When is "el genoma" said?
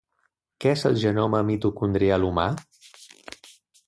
0.89-1.41